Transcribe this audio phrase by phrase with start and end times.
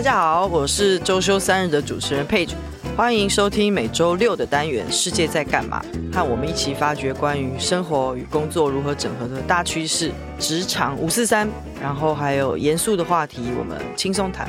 [0.00, 2.54] 大家好，我是周休三日的主持人 Page，
[2.96, 5.84] 欢迎收听每周六的单元《世界在干嘛》，
[6.14, 11.46] 和我们一起发掘关于生活与工作如何整合的大趋势、职场五四三，
[11.82, 14.48] 然后还有严肃的话题，我们轻松谈。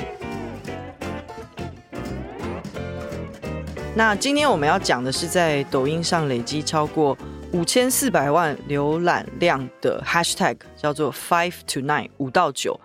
[3.93, 7.17] 那今天我们要讲的是在抖音上累积超过
[7.51, 12.79] 五千四百万浏览量的 Hashtag，叫做 Five to Nine 五到九。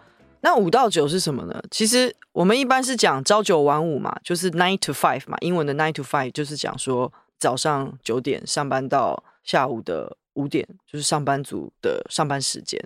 [0.46, 1.60] 那五到九是什么呢？
[1.72, 12.80] 其实我们一般是讲朝九晚五嘛，就是 nine to five 嘛，英文的 nine to five 就是讲说早上九点上班到下午的五点，就是上班族的上班时间。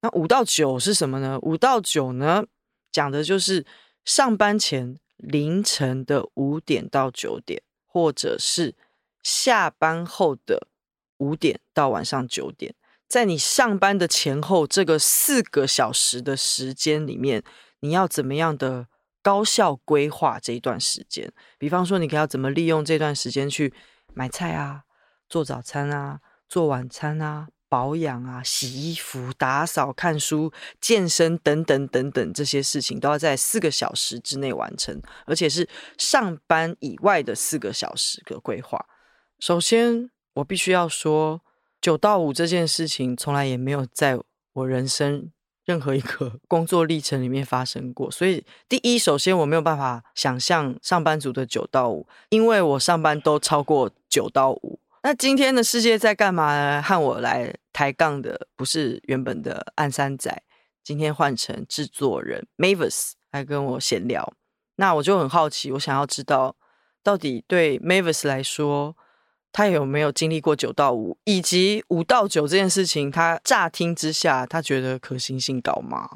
[0.00, 1.38] 那五到九是什么呢？
[1.42, 2.46] 五到九呢，
[2.90, 3.66] 讲的就是
[4.06, 8.74] 上班前凌晨的五点到九点，或者是
[9.22, 10.66] 下班后的
[11.18, 12.74] 五点到晚上九点。
[13.08, 17.42] 在你上班的前后这个四个小时的时间里面，
[17.80, 18.88] 你要怎么样的
[19.22, 21.32] 高效规划这一段时间？
[21.56, 23.72] 比方说，你可要怎么利用这段时间去
[24.12, 24.82] 买菜啊、
[25.28, 38.84] 做早餐啊、做晚餐啊、保养啊、洗衣服、打扫、看书、健身等等等等这些事情，都要在四个小时之内完成，而且是上班以外的四个小时的规划。
[39.38, 41.42] 首先，我必须要说。
[41.86, 44.18] 九到五这件事情从来也没有在
[44.54, 45.30] 我人生
[45.64, 54.80] 任何一个 工作历程里面发生过，所以第一，首先我没有办法想象上班族的九到五，因为我上班都超过九到五。
[55.04, 56.82] 那今天的世界在干嘛呢？
[56.82, 60.42] 和我来抬杠的不是原本的暗三仔，
[60.82, 64.34] 今天换成制作人 Mavis 来跟我闲聊。
[64.74, 66.56] 那我就很好奇，我想要知道
[67.04, 68.96] 到底对 Mavis 来说。
[69.56, 73.10] 他有没有经历过九到五，以及五到九这件事情？
[73.10, 76.06] 他乍听之下，他觉得可行性高吗？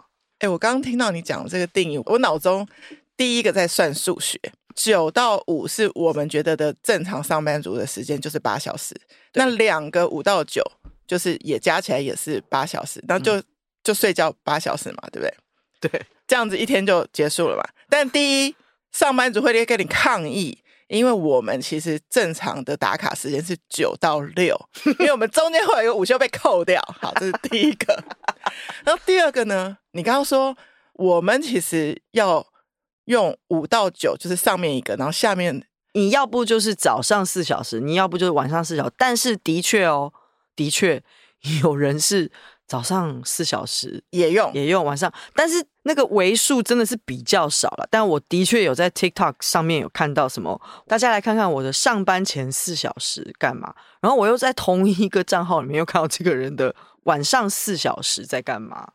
[0.40, 2.68] 哎，我刚刚听到你讲这个定义，我脑中
[3.16, 4.38] 第一个在算数学。
[4.74, 8.94] 九到五是我们觉得的正常上班族的时间，就是八小时。
[9.32, 10.62] 那两个五到九，
[11.06, 13.44] 就是也加起来也是八小时，那就、嗯、
[13.82, 15.34] 就睡觉八小时嘛，对不对？
[15.88, 17.62] 对，这样子一天就结束了嘛。
[17.88, 18.54] 但第一，
[18.92, 20.58] 上班族会跟你抗议。
[20.90, 24.60] 因为我们其实正常的打卡时间是九到六，
[24.98, 26.82] 因为我们中间会有一个午休被扣掉。
[27.00, 27.94] 好，这是第一个。
[28.84, 30.56] 然后第二个呢，你刚刚说
[30.94, 32.44] 我们其实要
[33.04, 35.64] 用五到九，就是上面一个，然后下面
[35.94, 38.92] 你要不就是早上四小时，你要不就是晚上四小时。
[38.98, 40.12] 但是的确哦，
[40.54, 41.02] 的确
[41.62, 42.30] 有人是。
[42.70, 47.88] 早上四小时也用也用，晚上，但是那个为数真的是比较少了。
[47.90, 53.74] 但我的确有在 TikTok 上面有看到什么，大家来看看我的上班前四小时干嘛。
[54.00, 56.72] 然后我又在同一个账号里面又看到这个人的
[57.02, 58.92] 晚上四小时在干嘛。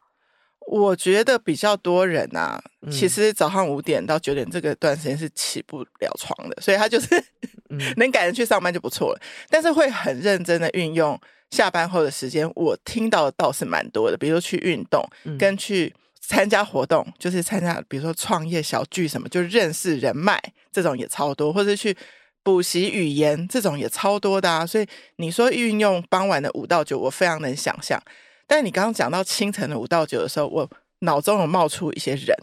[0.68, 7.22] 我觉得比较多人啊，其实早上五点到九点这个段时间是起不了床的，所以他就是
[7.98, 9.22] 能赶着去上班就不错了。
[9.50, 11.20] 但是会很认真的运用。
[11.52, 15.06] 下班后的时间，我听到的倒是蛮多的，比如说去运动，
[15.38, 20.42] 跟去参加活动，就是参加，比如说创业小聚什么，就认识人脉
[20.72, 21.96] 这种也超多，或者去
[22.44, 24.66] 补习语言这种也超多的啊。
[24.66, 28.02] 所以你说运用傍晚的五到九，我非常能想象。
[28.48, 30.70] 但你刚刚讲到清晨的五到九的时候，我
[31.00, 32.36] 脑中有冒出一些人，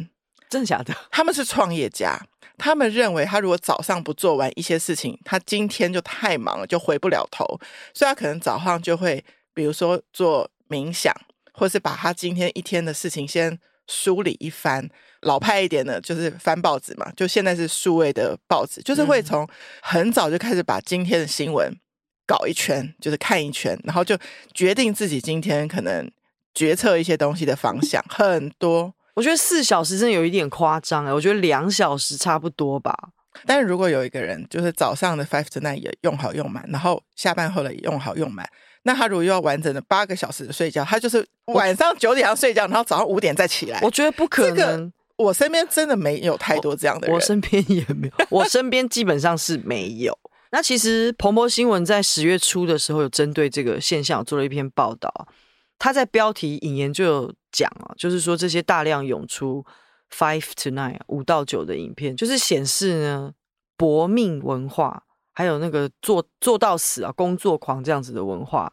[0.48, 0.94] 真的假的？
[1.10, 2.20] 他们是创业家。
[2.62, 7.44] 他们认为，他如果早上不做完一些事情，他今天就太忙了，就回不了头。
[7.92, 11.12] 所以，他可能早上就会，比如说做冥想，
[11.52, 13.58] 或是把他今天一天的事情先
[13.88, 14.88] 梳理一番。
[15.22, 17.10] 老派一点的，就是翻报纸嘛。
[17.16, 19.48] 就现在是数位的报纸，就是会从
[19.80, 21.72] 很早就开始把今天的新闻
[22.26, 24.16] 搞一圈，就是看一圈，然后就
[24.54, 26.10] 决定自己今天可能
[26.54, 28.04] 决策一些东西的方向。
[28.08, 28.94] 很多。
[29.14, 32.96] 我觉得四小时真的有一点夸张哎，我觉得两小时差不多吧。
[33.46, 38.48] 但是如果有一个人就是早上的 five to nine 也用好用满，然后下班后的也用好用满，
[38.82, 43.80] 那他如果又要完整的八个小时的睡觉，他就是晚上九点要睡觉，然后早上五点再起来。
[43.82, 44.56] 我觉得不可能。
[44.56, 50.18] 这个我身边真的没有太多这样的人，我，我身边也没有，我身边基本上是没有。
[50.50, 55.28] 那其实彭博新闻在十月初的时候有针对这个现象做了一篇报道，
[55.78, 57.34] 他在标题引言就有。
[57.52, 59.64] 讲啊，就是说这些大量涌出
[60.10, 63.32] five to nine 五到九的影片，就是显示呢
[63.76, 68.72] 搏命文化，还有那个做做到死啊工作狂这样子的文化，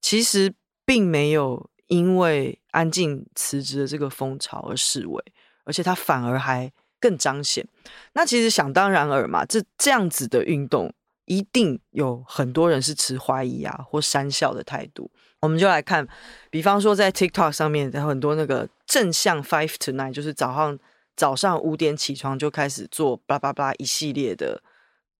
[0.00, 0.52] 其实
[0.84, 5.24] 并没有因为安静辞职的这个风潮而示威，
[5.64, 7.66] 而且它反而还更彰显。
[8.12, 10.92] 那其实想当然尔嘛，这这样子的运动
[11.26, 15.10] 一定有很多人是持怀疑啊或讪笑的态度。
[15.40, 16.06] 我们就来看，
[16.50, 20.78] 比方说在 TikTok 上面有很多那个正向 five to nine，就是早上
[21.14, 24.62] 早上五点起床就开始做巴拉巴拉一系列的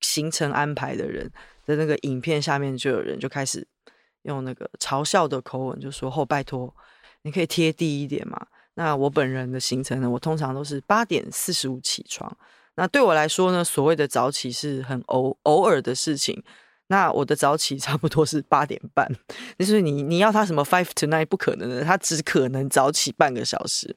[0.01, 1.31] 行程安排的人
[1.65, 3.67] 的那个影片下面，就有人就开始
[4.23, 6.75] 用那个嘲笑的口吻就说：“哦拜托，
[7.23, 12.37] 你可以贴地一点嘛。”那我本人的行程呢，我通常都是八点四十五起床。
[12.75, 16.43] 那对我来说呢，所谓的早起是很偶偶尔的事情。
[16.89, 19.11] 那我的早起差不多是八点半，
[19.59, 23.95] 就是你你要他什么 five to nine 不可能的，他只可能早起半个小时。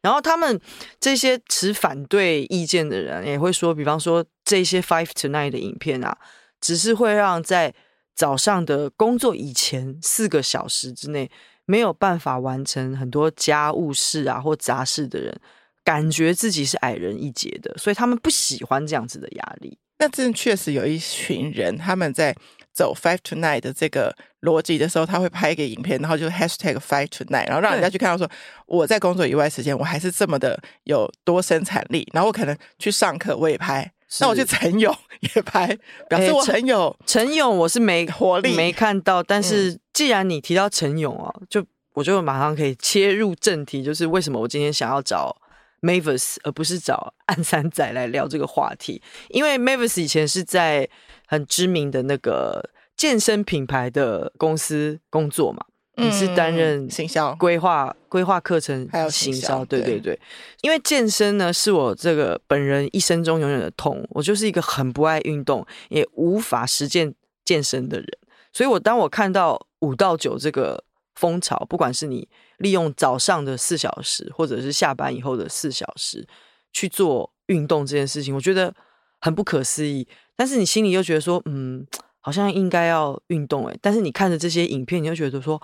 [0.00, 0.60] 然后他们
[0.98, 6.18] 这些持反对意见的人也会说，比方说这些 five to nine 的影片啊，
[6.60, 7.72] 只是会让在
[8.14, 11.30] 早上的工作以前四个小时之内
[11.64, 15.40] 没有办法完成很多家务事啊或杂事的人，
[15.84, 19.78] 感觉自己是矮人一截的，所以他们不喜欢这样子的压力。
[20.02, 22.34] 那真确实有一群人，他们在
[22.72, 28.28] 走 five to night 的这个逻辑的时候，他会拍一个影片，然后就 hashtag five to night，然后让人家去看到说，
[28.66, 32.04] 我在工作以外时间，我还是这么的有多生产力。
[32.12, 33.84] 然后我可能去上课，我也拍；
[34.18, 35.68] 那我去晨泳也拍，
[36.10, 37.56] 表示我很有晨泳。
[37.58, 39.22] 我是没活力，没看到。
[39.22, 41.64] 但是既然你提到晨泳哦，就
[41.94, 45.36] 我就马上可以切入正题，就是为什么我今天想要找。
[45.82, 50.88] Mavis，而不是找 暗三仔来聊这个话题，因为 Mavis 以前是在
[51.26, 60.18] 很知名的那个健身品牌的公司工作嘛，你是担任行销、规划、规划课程还有行销，对对对。
[60.60, 67.12] 因为健身呢，是我这个本人一生中永远的痛，我就是一个很不爱运动，也无法实践
[67.44, 68.06] 健身的人，
[68.52, 70.84] 所以我当我看到五到九这个。
[71.22, 76.26] 风潮，不管是你利用早上的四小时，或者是下班以后的四小时
[76.72, 78.74] 去做运动这件事情，我觉得
[79.20, 80.08] 很不可思议。
[80.34, 81.86] 但是你心里又觉得说，嗯，
[82.18, 83.78] 好像应该要运动诶。
[83.80, 85.62] 但是你看着这些影片，你又觉得说，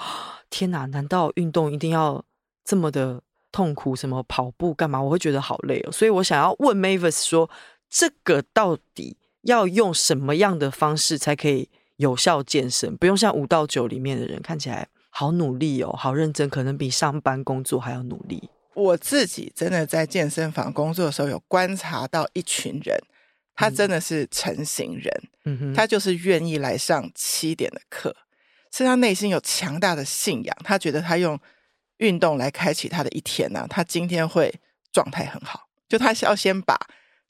[0.48, 2.24] 天哪，难道运动一定要
[2.64, 3.20] 这么的
[3.50, 3.96] 痛苦？
[3.96, 5.02] 什么跑步干嘛？
[5.02, 5.90] 我会觉得好累哦。
[5.90, 7.50] 所以我想要问 Mavis 说，
[7.90, 12.96] 这个到底要用什么样的方式才可以有效健身？
[12.96, 14.88] 不用像五到九里面的人看起来。
[15.18, 18.48] 好努力哦，好认真，可能比上班工作还要努力。
[18.74, 22.96] 我自己真的在健身房工作的时候，有观察到一群人，
[23.56, 25.12] 他真的是成型人，
[25.44, 28.14] 嗯哼，他就是愿意来上七点的课，
[28.72, 31.36] 是他内心有强大的信仰，他觉得他用
[31.96, 34.54] 运动来开启他的一天呢、啊，他今天会
[34.92, 35.66] 状态很好。
[35.88, 36.78] 就他要先把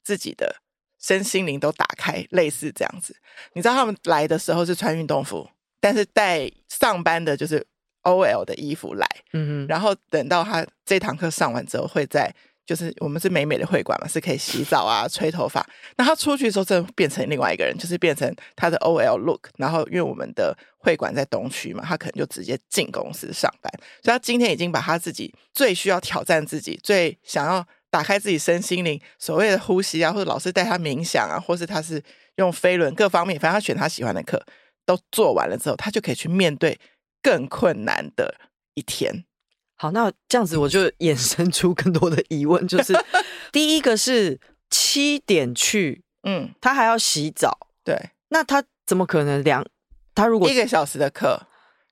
[0.04, 0.56] 自己的
[1.00, 3.16] 身心灵都打开，类似这样子。
[3.54, 5.48] 你知道他们来的时候是穿运动服，
[5.80, 7.66] 但是带上班的就是。
[8.08, 12.34] OL 的衣服来，嗯，然后等到他这堂课上完之后，会在
[12.66, 15.66] 就是我们是美美的会馆嘛，是可以洗澡啊、吹头发。
[15.96, 19.48] 那他出去的时候，真的变成另外一个人，就是变成他的 OL look。
[19.56, 23.72] 然后因为我们的会馆在东区嘛，他可能就直接进公司上班。
[24.02, 32.02] 所以他今天已经把他自己最需要挑战自己、最想要打开自己身心灵所谓的呼吸啊，或者老师带他冥想啊，或是他是
[32.36, 34.44] 用飞轮各方面，反正他选他喜欢的课
[34.84, 36.78] 都做完了之后，他就可以去面对。
[37.22, 38.34] 更困难的
[38.74, 39.24] 一天。
[39.80, 42.92] 好，那这样子我就衍生出更多的疑问，就是
[43.52, 49.64] 第一个是七点去，嗯，他还要洗澡，对，那他怎么可能两？
[50.16, 51.40] 他如果一个小时的课，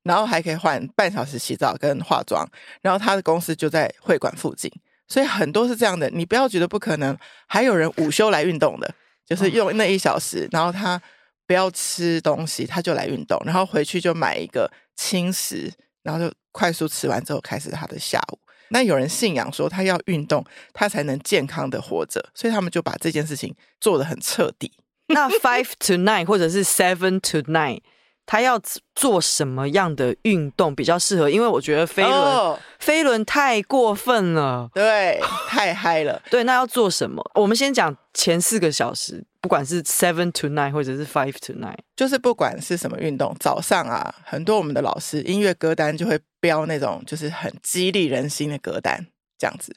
[0.03, 2.45] 然后还可以换半小时洗澡跟化妆，
[2.83, 4.69] 然后他的公司就在会馆附近，
[5.07, 6.11] 所以很多是这样的。
[6.11, 8.93] 你不要觉得不可能，还有人午休来运动的，
[9.25, 11.01] 就是用那一小时，然后他
[11.47, 14.69] 不要吃东西，他就来运动，然后回去就买一个。
[14.97, 15.73] 轻食，
[16.03, 18.39] 然后就快速吃完之后开始他的下午。
[18.71, 24.73] 那有人信仰说他要运动，他才能健康的活着，所以他们就把这件事情做得很彻底。
[25.09, 27.81] 那 five to nine 或者是 seven to nine。
[28.29, 28.61] 他要
[28.93, 31.31] 做什么样的运动比较适合？
[31.31, 36.21] 因为我觉得飞轮，oh, 飞轮太过分了，对，太嗨了。
[36.29, 37.23] 对，那要做什么？
[37.37, 49.07] 我们先讲前四个小时，不管是 seven to nine 或者是 five to nine，就是不管是什么运动，早上啊，很多我们的老师音乐歌单就会标那种就是很激励人心的歌单，
[49.39, 49.73] 这样子。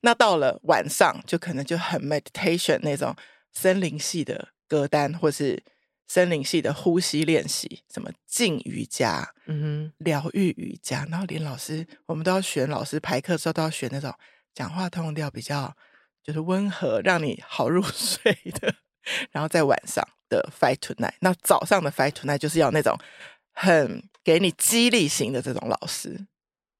[0.00, 3.14] 那到了晚上，就可能就很 meditation 那种
[3.52, 5.62] 森林系的歌单，或是。
[6.08, 14.12] 森林系的呼吸练习，什么静瑜伽，嗯哼，疗愈瑜伽，然后连老师，我们都要选老师排课的时候都要选那种
[14.52, 15.74] 讲话通调比较
[16.22, 18.74] 就是温和，让你好入睡的。
[19.30, 22.98] 然后在晚上的 Fight Tonight，那早上的 Fight Tonight 就是要那种
[23.52, 26.26] 很给你激励型的这种老师，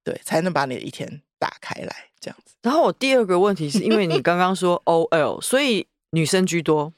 [0.05, 2.55] 对，才能把你的一天打开来这样子。
[2.63, 6.93] 然后我第二个问题是因为你刚刚说 OL，所以女生居多。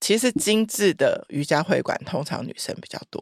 [0.00, 3.20] 其实精致的瑜伽会馆通常女生比较多，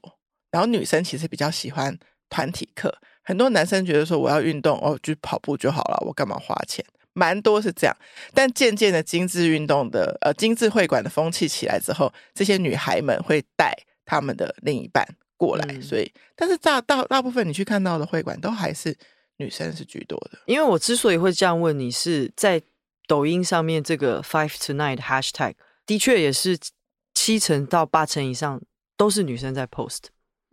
[0.50, 2.94] 然后女生其实比较喜欢团体课。
[3.24, 6.84] 很多男生觉得说我要运动哦，就跑步就好了，我干嘛花钱？
[7.16, 7.96] 蛮多是这样。
[8.34, 15.02] 但渐渐的，精致运动的呃精致会馆的风气起来之后，这些女孩们会带他们的另一半
[15.36, 18.94] 过来，嗯、所以，但是大大大部分你去看到的会馆都还是
[19.38, 20.38] 女生是居多的。
[20.44, 22.60] 因为我之所以会这样问你，是在
[23.08, 25.54] 抖音上面这个 Five Tonight Hashtag
[25.86, 26.58] 的确也是
[27.14, 28.60] 七成到八成以上
[28.96, 30.04] 都是女生在 post。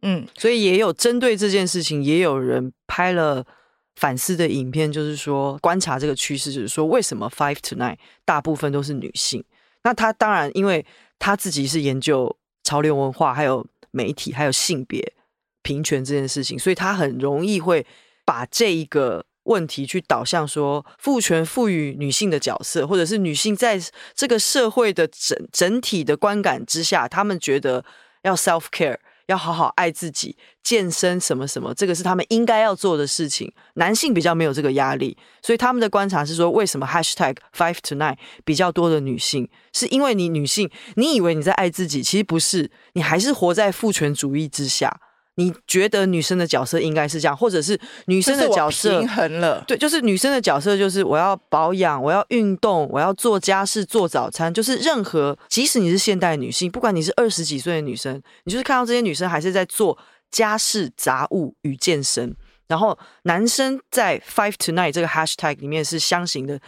[0.01, 3.45] 嗯，所以也有针对这件事情，也有人拍了
[3.95, 9.43] 反思的影片，就是说观察这个趋势，就是说为什么 Five Tonight 大部分都是女性？
[9.83, 10.85] 那他当然，因为
[11.19, 15.13] 他自己是研究潮流文化，还有媒体，还有性别
[15.61, 17.85] 平权这件事情，所以他很容易会
[18.25, 23.79] 把这一个问题去导向说父权赋予女性的角色，或者是女性在
[24.15, 27.83] 这个社会的整整体的观感之下，他们觉得
[28.23, 28.97] 要 self care。
[29.27, 33.51] 要好好爱自己，健身什么什么，这个是他们应该要做的事情。
[33.75, 44.99] 男性比较没有这个压力，所以他们的观察是说，为什么 Hashtag Five to Nine 比较多的女性，是因为你女性，你以为你在爱自己，其实不是，你还是活在父权主义之下。
[45.35, 49.63] 你觉得女生的角色应该是这样，或者是女生的角色平衡了？
[49.67, 59.97] 对，就是女生的角色就是我要保养，我要运动，我要做家事、做早餐，就是任何，即使你是现代女性，不管你是二十几岁的女生，你就是看到这些女生还是在做
[60.29, 62.35] 家事、杂物与健身。
[62.67, 66.59] 然后男生在 Five Tonight 这个 Hashtag 里面是相形的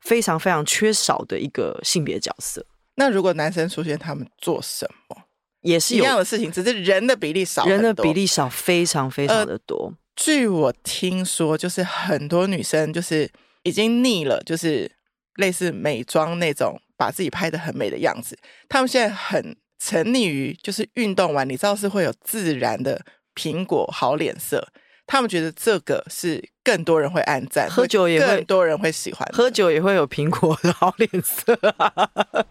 [0.00, 2.64] 非常非常缺少的一个性别角色。
[2.94, 5.16] 那如果男生出现，他们做什么？
[5.62, 9.86] 也是一样的事情，只是人的比例少，人的比例少，非常非常的多。
[9.86, 13.30] 呃，据我听说，就是很多女生就是
[13.62, 14.90] 已经腻了，就是
[15.36, 18.38] 类似美妆那种，把自己拍的很美的样子。
[18.68, 24.68] 她们现在很沉溺于，就是运动完，你知道是会有自然的苹果好脸色。
[25.10, 31.58] 他们觉得这个是更多人会按赞，喝酒也会更多人会喜欢，喝酒也会有苹果的好脸色，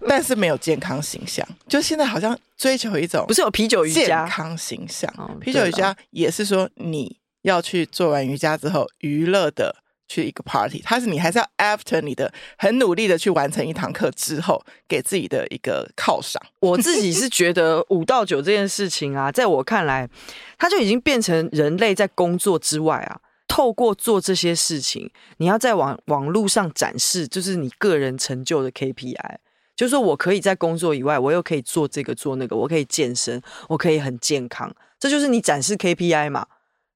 [0.06, 1.48] 但是没有健康形象。
[1.70, 5.10] 就现在好像追求一种，不是有啤酒瑜伽健康形象？
[5.40, 9.78] 啤酒瑜伽也是说你要去做完瑜伽之后娱乐的。
[10.10, 16.42] 去一个 party，它是你还是要 after 你的很努力的去完成一堂课之后，给自己的一个犒赏。
[16.60, 20.10] 我自己是觉得五到九这件事情啊，在我看来，
[20.58, 29.36] 它就已经变成人类在工作之外啊，透过做这些事情，你要在网网络上展示，就是你个人成就的 KPI，
[29.76, 36.48] 就是说我可以在工作以外，我又可以做这个做那个，我可以健身，我可以很健康，这就是你展示 KPI 嘛。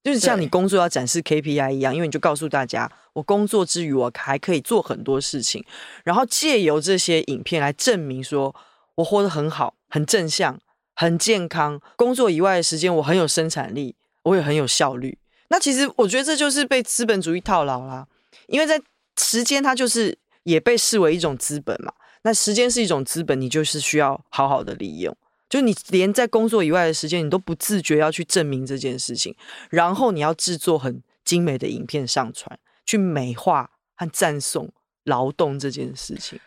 [0.04, 5.64] 就是像你工作要展示 KPI 一样，因为你就告诉大家，我工作之余我还可以做很多事情，
[6.04, 8.54] 然后借由这些影片来证明说
[8.96, 10.60] 我活得很好、很正向、
[10.94, 11.80] 很健康。
[11.96, 15.18] 工作以外的时间我很有生产力，我也很有效率。
[15.48, 18.06] 那其实我觉得这就是被资本主义套牢啦，
[18.48, 18.82] 因为在
[19.18, 21.94] 时间它就是也被视为一种资本嘛。
[22.24, 25.16] 那时间是一种资本，你就是需要好好的利用。
[25.54, 29.36] 就你连在工作以外的时间，你都不自觉要去证明这件事情，
[29.70, 32.58] 然后你要制作很精美的影片上传，
[32.88, 36.40] 去美化和赞颂劳动这件事情。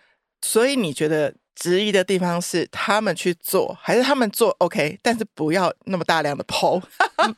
[0.42, 4.98] 所以你觉得质疑的地方是他们去做，还是他们做 OK？
[5.00, 6.82] 但是不要那么大量的 po。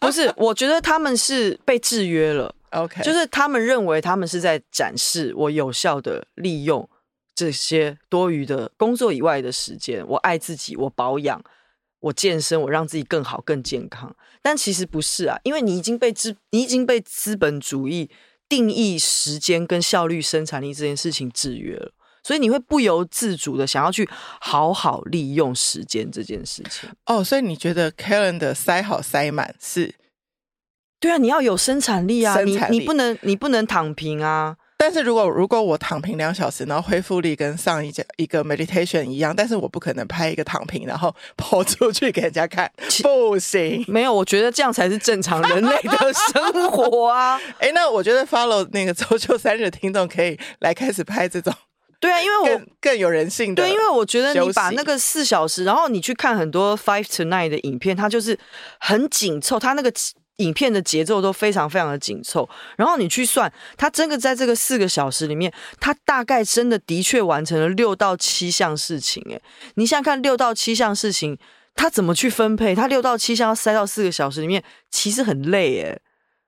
[0.00, 2.54] 不是，我觉得他们是被制约了。
[2.70, 6.88] OK，就是他们认为他们是在展示我有效的利用
[7.34, 11.38] 这些多余的工作以外的时间，我爱自己，我保养。
[12.00, 18.08] 我健身，我让自己更好、更健康，但其实不是啊，因为你已经被资，你已经被资本主义
[18.48, 24.08] 定义时间跟效率、生产力这件事情制约了，所以你会不由自主的想要去
[24.40, 26.88] 好好利用时间这件事情。
[27.06, 29.94] 哦，所以你觉得 calendar 塞好塞满是？
[31.00, 34.56] 对啊，你要有生产力啊，力，你你不能你不能躺平啊。
[34.80, 42.70] 但是如果如果我躺平两小时，然后恢复力跟上一节一个 meditation 一样，但是我不可能拍一个躺平，然后跑出去给人家看，
[43.02, 43.84] 不行。
[43.88, 47.36] 没有，我觉得这样才是正常人类的生活啊。
[47.58, 51.52] 哎、欸，那我觉得 follow 那个周休三日的听众可以来开始拍这种，
[51.98, 53.64] 对啊，因为我更，更有人性的。
[53.64, 58.38] 对，因为我觉得你把那个四小时，然后你去看很多 five Tonight 的影片，它就是
[58.78, 59.92] 很紧凑，它那个。
[60.38, 69.22] 影片的节奏都非常非常的紧凑，然后你去算，他真的在这个四个小时里面，他大概真的的确完成了六到七项事情。
[69.30, 69.42] 诶，
[69.74, 71.36] 你想想看，六到七项事情，
[71.74, 72.72] 他怎么去分配？
[72.72, 76.00] 他六到七项要塞到四个小时里面，其实很累诶。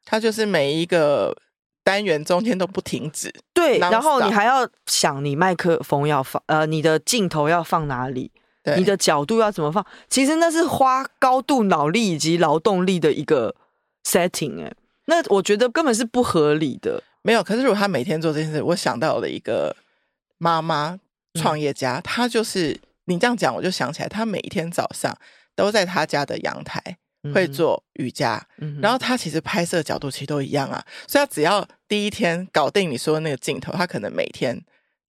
[0.05, 1.37] 他就是每一个
[1.83, 8.31] 单元中间都不停止，对，然后你还要想你麦克风要放，呃，你的镜头要放哪里，
[8.63, 9.85] 对，你的角度要怎么放？
[10.09, 13.57] 其实那是花高度脑力以及劳动力的一个。
[14.05, 14.73] Setting 哎，
[15.07, 17.03] 那我觉得根本是不合理的。
[17.23, 17.43] 没有。
[17.43, 19.77] 可是如果他每天做这件事，我想到了一个
[20.39, 20.99] 妈妈
[21.35, 25.17] 创业家，她、嗯、就是你这样讲，我就想起来，她每一天早上
[25.55, 26.83] 都在她家的阳台
[27.35, 28.43] 会做瑜伽，
[28.81, 34.59] 然后她其实拍摄角度其实都一样啊，所以她只要第一天搞定你说的那个镜头，她可能每天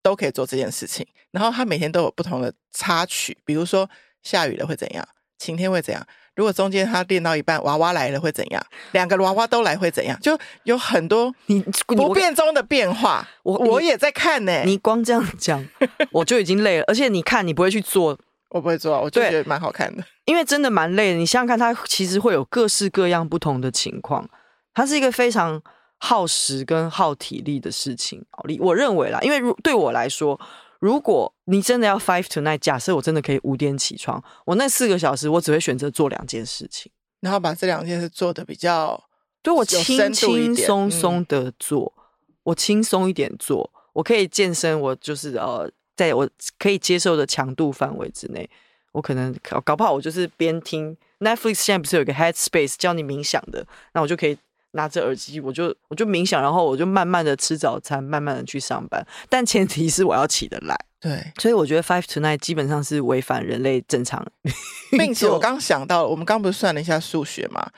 [0.04, 1.08] 都可以做这件事情。
[1.32, 3.90] 然后她每天都有不同的插曲，比如说
[4.22, 5.08] 下雨了会怎样，
[5.42, 6.06] 晴天会怎样。
[6.36, 8.64] 如果中间他练到一半，娃娃来了会怎样？
[8.92, 10.18] 两个娃娃都来会怎样？
[10.22, 13.28] 就有很多你不变中的变化。
[13.44, 14.64] 我我也在看呢、欸。
[14.64, 15.68] 你光这样讲，
[16.12, 16.84] 我就已经累了。
[16.88, 18.18] 而且你看，你不会去做，
[18.52, 20.04] 我不会做，我就觉得蛮好看的。
[20.26, 21.18] 因为真的蛮累的。
[21.18, 24.30] 你想想看，它其实会有各式各样不同的情况。
[24.74, 25.62] 它是一个非常
[25.98, 28.24] 耗时跟耗体力的事情。
[28.60, 30.40] 我认为啦，因为如对我来说。
[30.82, 39.00] 如果你真的要 five tonight，假设我真的可以五点起床，我那四个小时我只会选择做两件事情，然后把这两件事做的比较，
[39.44, 42.04] 对我轻轻松松的做，嗯、
[42.46, 48.50] 我轻松一点做，我可以健身，我就是呃，在我可以接受的强度范围之内，
[48.92, 54.36] 我可能搞搞不好我就是边听 Netflix，现在不是有个 Headspace 教你冥想的，那我就可以。
[54.72, 59.06] 拿着耳机，我就我就冥想，然后我就慢慢的吃早餐，慢慢的去上班。
[59.30, 60.76] 但前提是我要起得来。
[61.00, 64.26] 对，所以我觉得 Five Tonight 基本上是违反人类正常。
[64.92, 67.70] 并且我刚想到，我们刚不是算了一下数学嘛？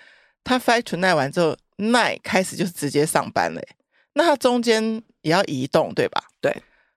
[0.43, 3.65] 他 Five Tonight 完之后，Night 开始就是直接上班嘞。
[4.13, 6.21] 那他中间也要移动，对吧？
[6.41, 6.55] 对，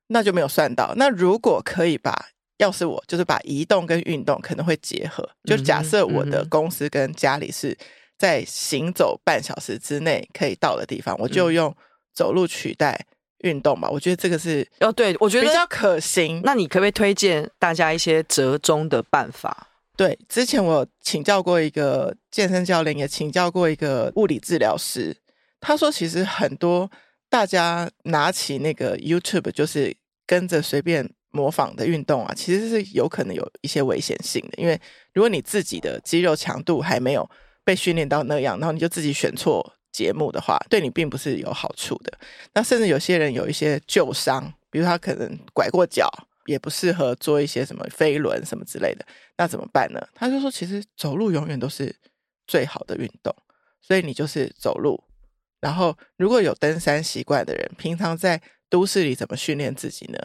[0.08, 0.92] 那就没有算到。
[0.96, 2.26] 那如果可以把，
[2.58, 7.76] 要是我就是把移动跟运动可能会结合，就假设我的公司跟家里是。
[8.18, 11.74] 在行走半小时之内可以到的地方，我就用
[12.12, 13.06] 走路取代
[13.38, 13.88] 运动吧。
[13.88, 16.40] 嗯、我觉得这个是哦，对，我觉得比较可行。
[16.44, 19.68] 那你可不可以推荐大家一些折中的办法？
[19.96, 25.16] 对，之前我请教过一个健身教练，也请教过一个物理治疗师。
[25.58, 26.90] 他说，其实很多
[27.30, 34.58] 大家拿起那个 YouTube 就是跟着随便模仿的运动啊，其实是有可能有一些危险性的。
[34.58, 34.78] 因为
[35.14, 37.28] 如果你自己的肌肉强度还没有
[37.66, 42.16] 被训练到那样，然后你就自己选错节目的话，对你并不是有好处的。
[42.54, 46.08] 那甚至有些人有一些旧伤，比如他可能拐过脚，
[46.46, 49.04] 也不适合做一些什么飞轮什么之类的，
[49.36, 50.00] 那怎么办呢？
[50.14, 51.92] 他就说，其实走路永远都是
[52.46, 53.34] 最好的运动，
[53.82, 55.02] 所以你就是走路。
[55.60, 60.18] 然后如果有登山习惯的人，平常在都市里怎么训练自己呢？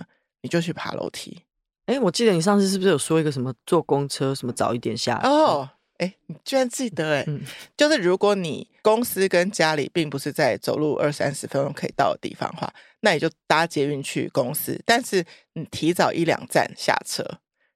[0.44, 1.42] 你就去爬楼梯。
[1.88, 5.68] 哎，我记得你上次是不是有说一个什么坐公车，什么早一点下哦？
[6.02, 7.24] 哎，你居然记得哎！
[7.28, 7.42] 嗯、
[7.78, 14.82] 就是如果你公司跟家里并不是在走路二三十分钟可以到的地方的话，那你就搭捷运去公司。
[14.84, 17.24] 但是你提早一两站下车，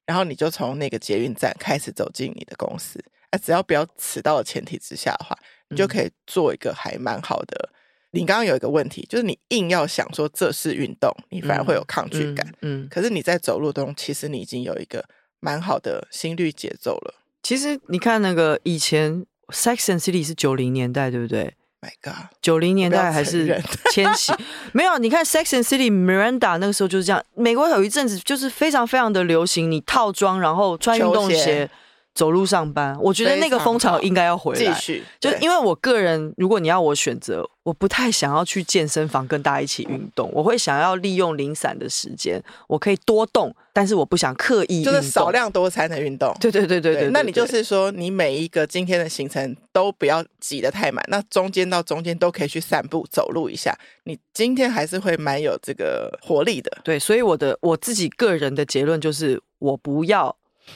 [0.07, 2.99] 然后你就从那个捷运站开始走进你的公司。
[3.29, 5.37] 啊，只要不要迟到的前提之下的话，
[5.69, 7.69] 你就可以做一个还蛮好的。
[7.73, 12.47] 嗯、你刚刚有一个问题，就是你硬要想说这是运动，你反而会有抗拒感。
[12.61, 15.07] 嗯，嗯嗯，可是你在走路中，其实你已经有一个
[15.39, 17.21] 蛮好的心率节奏了。
[17.45, 23.61] 其实你看那个以前《Sex and City》是九零年代，对不对？My God，九零年代还是
[23.93, 24.33] 千禧？
[24.71, 27.23] 没有，你看《Sex and City》Miranda 那个时候就是这样。
[27.35, 31.69] 美国有一阵子就是非常非常的流行，你套装然后穿运动鞋。
[32.15, 34.57] 走路上班，我觉得那个风潮应该要回来。
[34.57, 46.33] 继续，就因为我个人，如果你要我选择，我不太想要去健身房跟大家一起运动，我会想要利用零散的时间，我可以多动，但是我不想刻意就是少量多餐的运动。
[46.39, 56.71] 对对对对对，对，那你就是说，你每一个今天的行程都不要挤得太满，那中间到中间都可以去散步走路一下，你今天还是会蛮有这个活力的。
[56.81, 60.33] 对，所以我的我自己个人的结论就是，我不要。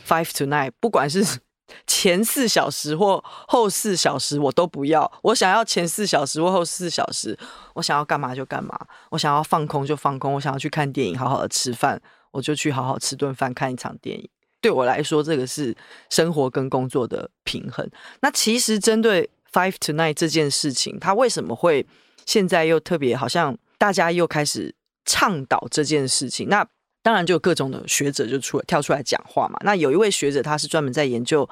[0.08, 1.24] Five to nine，不管是
[1.86, 5.12] 前四小时或后四小时，我都不要。
[5.22, 7.38] 我想要前四小时或后四小时，
[7.76, 8.76] 我想要干嘛就干嘛。
[9.12, 14.28] 我想要放空就放空，我想要去看电影，好好的吃饭，我就去好好吃顿饭，看一场电影。
[14.62, 15.76] 对我来说，这个是
[16.10, 17.88] 生活跟工作的平衡。
[18.22, 21.86] 那其实针对 Five to nine 这件事情，它为什么会
[22.26, 24.74] 现在又特别好像大家又开始
[25.06, 26.50] 倡导这件事情？
[26.50, 26.68] 那
[27.02, 29.58] 当然，就有各种的学者就出来跳出来讲话嘛。
[29.64, 31.50] 那有一位学者，他是专门在研究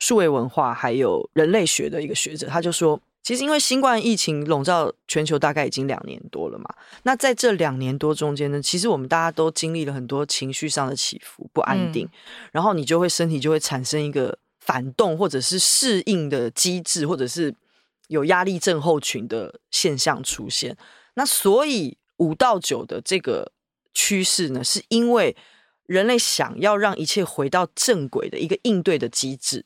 [0.00, 6.66] 数位文化还有人类学的一个学者，他就说，其实因为新冠疫情笼罩全球大概已经两年多了嘛。
[7.04, 12.10] 那在这两年多中间呢，其实我们大家都经历了很多情绪上的起伏、不安定，嗯、
[12.52, 17.54] 然后你就会身体就会产生一个反动或者是适应的机制，或者是
[18.08, 20.76] 有压力症候群的现象出现。
[21.14, 23.52] 那所以五到九的这个。
[24.00, 25.36] 趋势呢，是因为
[25.86, 29.64] 人类想要让一切回到正轨的一个应对的机制。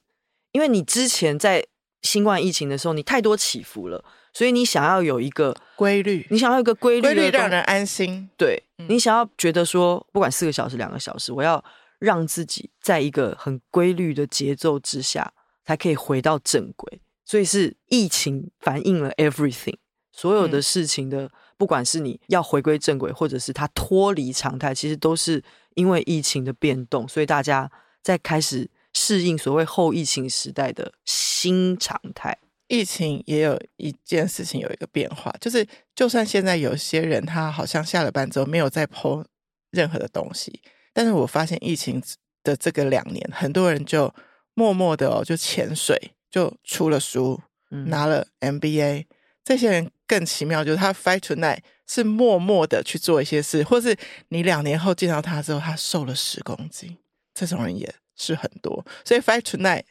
[0.52, 1.66] 因为你之前在
[2.00, 8.30] 新冠疫情的时候，你太多起伏了，所以你想要有一个规律，你想要一个规律，规律让人安心。
[8.38, 11.62] 对，你想要觉得说，不管四个小时、两个小时，我要
[11.98, 15.34] 让自己在一个很规律的节奏之下，
[15.66, 17.00] 才可以回到正轨。
[17.26, 19.76] 所以是疫情反映了 everything，
[20.10, 21.30] 所有的事情的，
[21.62, 25.40] 不管是你要回归正轨，或者是它脱离常态，其实都是
[25.76, 27.70] 因为疫情的变动，所以大家
[28.02, 32.36] 在开始适应所谓后疫情时代的新常态。
[32.66, 39.24] 疫情也有一件事情有一个变化，就是就算现在有些人他好像下了班之后没有再 po
[39.70, 40.60] 任何的东西，
[40.92, 42.02] 但是我发现疫情
[42.42, 44.12] 的这个两年，很多人就
[44.54, 46.12] 默默的哦就潜水。
[46.32, 49.06] 就出了书，拿了 MBA，嗯。
[49.44, 53.96] 这些人更奇妙，就是他 fight tonight 是默默的去做一些事，或是
[54.28, 56.96] 你两年后见到他之后，他瘦了十公斤，
[57.34, 58.84] 这种人也是很多。
[59.04, 59.82] 所以 fight tonight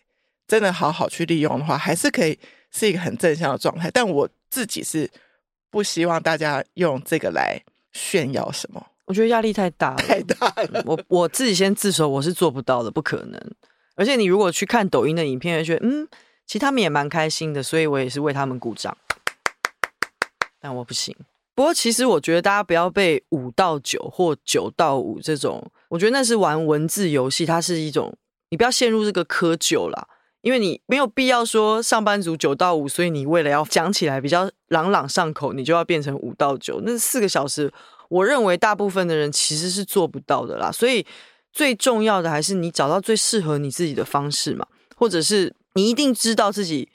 [0.47, 2.39] 真的好好去利用的话，还是可以
[2.71, 3.91] 是一个很正向的状态。
[3.91, 5.09] 但我自己是
[5.69, 7.61] 不希望大家用这个来
[7.91, 10.81] 炫耀什么，我觉得压力太大了， 太大了。
[10.85, 13.39] 我我自己先自首，我是做不到的，不可能。
[13.95, 16.07] 而且你如果去看抖音的影片，会觉得嗯。
[16.47, 18.97] 其实他们也蛮开心的，所以我也是为他们鼓掌。
[20.61, 21.13] 但我不行。
[21.55, 28.15] 不过，其实我觉得大家不要被五到九或九到五这种，我觉得那是玩文字游戏，它是一种，
[28.51, 30.07] 你不要陷入这个窠臼啦，
[30.41, 36.79] 因为你没有必要说上班族九到五，所以你为了要讲起来比较朗朗上口，你就要变成五到九。
[36.85, 37.71] 那四个小时，
[38.09, 40.71] 我认为大部分的人其实是做不到的啦。
[40.71, 41.05] 所以
[41.51, 45.53] 最重要的还是你找到最适合你自己的方式嘛，或者是。
[45.73, 46.89] 你一定知道自己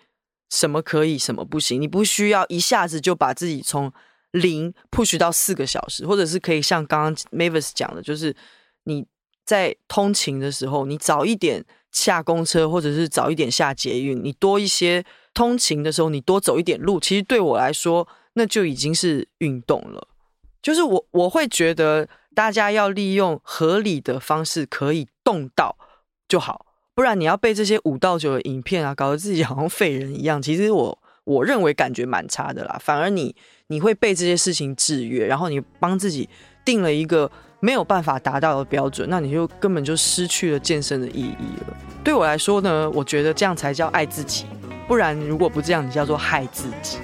[0.51, 1.81] 什么可以，什么不行。
[1.81, 3.93] 你不需要一下子就把自己从
[4.33, 8.35] 零 push 到四个小时，或者是可以像刚刚 Mavis 讲的，就是
[8.85, 9.07] 你
[9.45, 20.09] 在通勤的时候，你早一点下公车，或者是早一点下捷运，你多一些通勤的时候，你多走一点路，其实对我来说，那就已经是运动了。
[20.61, 25.79] 就是我我会觉得，大家要利用合理的方式可以动到
[26.29, 26.66] 就好。
[26.97, 30.41] 不然你要被这些五到九的影片啊，搞得自己好像废人一样。
[30.41, 32.79] 其实我我认为感觉蛮差的啦。
[32.81, 36.27] 反而你你会被这些事情制约，然后你帮自己
[36.65, 37.31] 定了一个
[37.61, 41.77] 没有办法达到的标准，那你就根本就失去了健身的意义了。
[42.03, 44.47] 对我来说呢，我觉得这样才叫爱自己。
[44.89, 46.97] 不然如果不这样，你叫做害自己。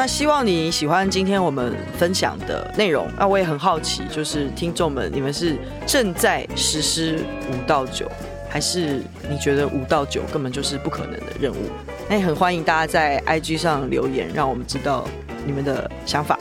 [0.00, 3.06] 那希望你喜欢今天我们分享的内容。
[3.18, 8.10] 那我也很好奇，就是听众们，你们是正在实施五到九，
[8.48, 11.68] 还是你觉得五到九根本就是不可能的任务？
[12.08, 15.06] 那也很欢迎大家在 IG 上留言，让我们知道
[15.44, 16.40] 你们的想法。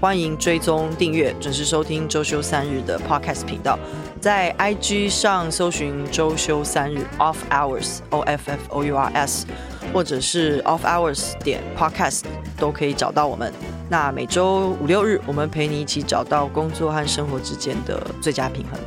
[0.00, 3.76] 欢迎追踪订阅，准时收听周休三日的 Podcast 频道，
[4.18, 9.46] 在 IG 上搜寻周休三日 Off Hours O F F O U R S。
[9.90, 12.20] 或者是 off hours 点 podcast
[12.58, 13.50] 都可以找到我们。
[13.88, 18.78] 那每周五六日，我们陪你一起找到工作和生活之间的最佳平衡。